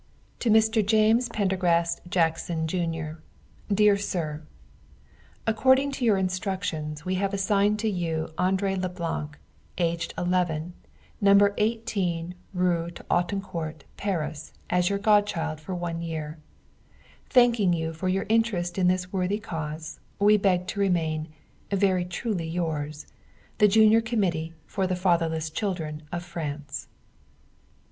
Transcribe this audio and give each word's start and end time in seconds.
To 0.39 0.49
Mr. 0.49 0.83
James 0.83 1.29
Prendergast 1.29 2.01
Jackson 2.09 2.65
Jr. 2.65 3.21
Dear 3.71 3.97
Sir: 3.97 4.41
According 5.45 5.91
to 5.91 6.03
your 6.05 6.17
instructions, 6.17 7.05
we 7.05 7.13
have 7.21 7.35
assigned 7.35 7.77
to 7.81 7.87
you 7.87 8.29
André 8.35 8.81
Leblanc, 8.81 9.37
aged 9.77 10.15
11, 10.17 10.73
No. 11.21 11.53
18 11.55 12.33
rue 12.51 12.89
d'Autancourt, 12.89 13.83
Paris, 13.95 14.53
as 14.71 14.89
your 14.89 14.97
godchild 14.97 15.61
for 15.61 15.75
one 15.75 16.01
year. 16.01 16.39
Thanking 17.29 17.71
you 17.71 17.93
for 17.93 18.09
your 18.09 18.25
interest 18.27 18.79
in 18.79 18.87
this 18.87 19.13
worthy 19.13 19.37
cause, 19.37 19.99
we 20.17 20.35
beg 20.35 20.65
to 20.69 20.79
remain 20.79 21.27
Very 21.69 22.05
truly 22.05 22.47
yours, 22.47 23.05
The 23.59 23.67
Junior 23.67 24.01
Committee 24.01 24.55
for 24.65 24.87
the 24.87 24.95
Fatherless 24.95 25.51
Children 25.51 26.01
of 26.11 26.23
France. 26.25 26.87